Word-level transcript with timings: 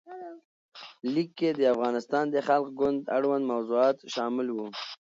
لیک 1.13 1.29
کې 1.39 1.49
د 1.59 1.61
افغانستان 1.73 2.25
د 2.29 2.35
خلق 2.47 2.69
ګوند 2.79 3.01
اړوند 3.17 3.43
موضوعات 3.53 3.97
شامل 4.13 4.47
وو. 4.51 4.67